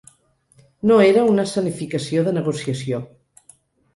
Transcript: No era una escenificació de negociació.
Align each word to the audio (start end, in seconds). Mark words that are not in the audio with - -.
No 0.91 0.95
era 1.07 1.25
una 1.33 1.43
escenificació 1.49 2.23
de 2.29 2.33
negociació. 2.39 3.03